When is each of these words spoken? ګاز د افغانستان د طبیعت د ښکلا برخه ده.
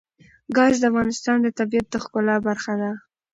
ګاز 0.55 0.75
د 0.79 0.83
افغانستان 0.91 1.37
د 1.41 1.47
طبیعت 1.59 1.87
د 1.91 1.95
ښکلا 2.03 2.35
برخه 2.47 2.73
ده. 2.81 2.91